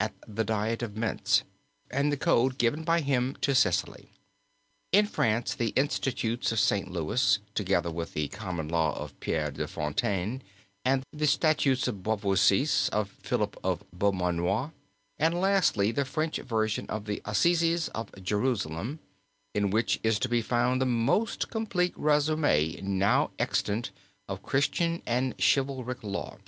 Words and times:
at 0.00 0.14
the 0.26 0.42
diet 0.42 0.82
of 0.82 0.96
Mentz, 0.96 1.42
and 1.90 2.10
the 2.10 2.16
code 2.16 2.56
given 2.56 2.82
by 2.82 3.02
him 3.02 3.36
to 3.42 3.54
Sicily; 3.54 4.10
in 4.90 5.04
France, 5.04 5.54
the 5.54 5.68
Institutes 5.76 6.50
of 6.50 6.58
St. 6.58 6.90
Louis, 6.90 7.40
together 7.54 7.90
with 7.90 8.14
the 8.14 8.28
Common 8.28 8.68
Law 8.68 8.96
of 8.98 9.20
Pierre 9.20 9.50
des 9.50 9.66
Fontaines, 9.66 10.40
and 10.82 11.04
the 11.12 11.26
Statutes 11.26 11.88
of 11.88 12.02
Beauvoisis 12.02 12.88
of 12.88 13.10
Philip 13.10 13.54
of 13.62 13.84
Beaumanoir; 13.92 14.72
and 15.18 15.38
lastly 15.38 15.92
the 15.92 16.06
French 16.06 16.38
version 16.38 16.86
of 16.88 17.04
the 17.04 17.20
Assizes 17.26 17.88
of 17.88 18.08
Jerusalem, 18.22 18.98
in 19.52 19.68
which 19.68 20.00
is 20.02 20.18
to 20.20 20.28
be 20.30 20.40
found 20.40 20.80
the 20.80 20.86
most 20.86 21.50
complete 21.50 21.94
résumé 21.96 22.80
now 22.82 23.30
extant 23.38 23.90
of 24.26 24.42
Christian 24.42 25.02
and 25.04 25.34
chivalric 25.38 26.02
law. 26.02 26.38